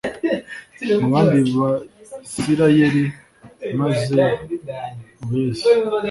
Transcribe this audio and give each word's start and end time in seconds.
mu 0.99 1.07
bandi 1.13 1.37
Bisirayeli 1.55 3.03
maze 3.79 4.21
ubeze 5.23 5.65